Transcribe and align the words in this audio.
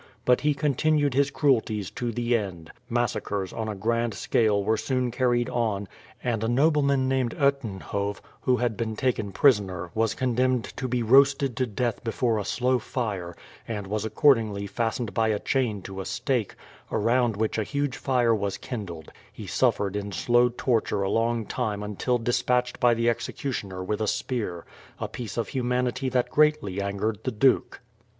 But 0.25 0.41
he 0.41 0.55
continued 0.55 1.13
his 1.13 1.29
cruelties 1.29 1.91
to 1.91 2.11
the 2.11 2.35
end. 2.35 2.71
Massacres 2.89 3.53
on 3.53 3.67
a 3.69 3.75
grand 3.75 4.15
scale 4.15 4.63
were 4.63 4.75
soon 4.75 5.11
carried 5.11 5.47
on, 5.47 5.87
and 6.23 6.43
a 6.43 6.47
nobleman 6.47 7.07
named 7.07 7.35
Uitenhoove, 7.35 8.19
who 8.41 8.57
had 8.57 8.75
been 8.75 8.95
taken 8.95 9.31
prisoner, 9.31 9.91
was 9.93 10.15
condemned 10.15 10.63
to 10.77 10.87
be 10.87 11.03
roasted 11.03 11.55
to 11.57 11.67
death 11.67 12.03
before 12.03 12.39
a 12.39 12.45
slow 12.45 12.79
fire, 12.79 13.35
and 13.67 13.85
was 13.85 14.03
accordingly 14.03 14.65
fastened 14.65 15.13
by 15.13 15.27
a 15.27 15.37
chain 15.37 15.83
to 15.83 16.01
a 16.01 16.05
stake, 16.05 16.55
around 16.91 17.37
which 17.37 17.59
a 17.59 17.63
huge 17.63 17.95
fire 17.95 18.33
was 18.33 18.57
kindled; 18.57 19.11
he 19.31 19.45
suffered 19.45 19.95
in 19.95 20.11
slow 20.11 20.49
torture 20.49 21.03
a 21.03 21.11
long 21.11 21.45
time 21.45 21.83
until 21.83 22.17
despatched 22.17 22.79
by 22.79 22.95
the 22.95 23.07
executioner 23.07 23.83
with 23.83 24.01
a 24.01 24.07
spear, 24.07 24.65
a 24.99 25.07
piece 25.07 25.37
of 25.37 25.49
humanity 25.49 26.09
that 26.09 26.31
greatly 26.31 26.81
angered 26.81 27.19
the 27.23 27.29
duke. 27.31 27.81